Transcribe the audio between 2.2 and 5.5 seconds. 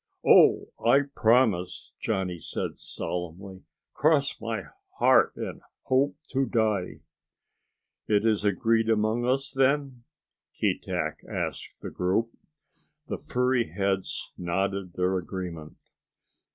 said solemnly. "Cross my heart